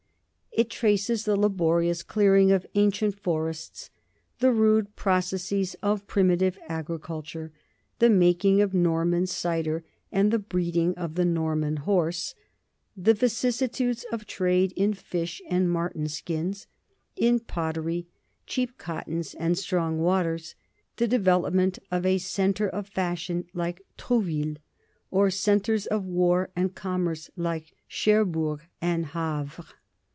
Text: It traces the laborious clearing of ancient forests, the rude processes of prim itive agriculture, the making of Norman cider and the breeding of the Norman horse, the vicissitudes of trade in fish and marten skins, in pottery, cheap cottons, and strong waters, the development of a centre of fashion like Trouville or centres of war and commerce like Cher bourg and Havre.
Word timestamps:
It 0.53 0.69
traces 0.69 1.23
the 1.23 1.37
laborious 1.37 2.03
clearing 2.03 2.51
of 2.51 2.67
ancient 2.75 3.17
forests, 3.17 3.89
the 4.39 4.51
rude 4.51 4.97
processes 4.97 5.77
of 5.81 6.07
prim 6.07 6.27
itive 6.27 6.57
agriculture, 6.67 7.53
the 7.99 8.09
making 8.09 8.59
of 8.61 8.73
Norman 8.73 9.25
cider 9.27 9.85
and 10.11 10.29
the 10.29 10.37
breeding 10.39 10.93
of 10.95 11.15
the 11.15 11.23
Norman 11.23 11.77
horse, 11.77 12.35
the 12.97 13.13
vicissitudes 13.13 14.03
of 14.11 14.27
trade 14.27 14.73
in 14.75 14.93
fish 14.93 15.41
and 15.49 15.71
marten 15.71 16.09
skins, 16.09 16.67
in 17.15 17.39
pottery, 17.39 18.09
cheap 18.45 18.77
cottons, 18.77 19.33
and 19.35 19.57
strong 19.57 19.99
waters, 19.99 20.55
the 20.97 21.07
development 21.07 21.79
of 21.91 22.05
a 22.05 22.17
centre 22.17 22.67
of 22.69 22.89
fashion 22.89 23.45
like 23.53 23.81
Trouville 23.97 24.57
or 25.11 25.29
centres 25.31 25.85
of 25.85 26.03
war 26.05 26.49
and 26.57 26.75
commerce 26.75 27.31
like 27.37 27.73
Cher 27.87 28.25
bourg 28.25 28.63
and 28.81 29.05
Havre. 29.07 29.63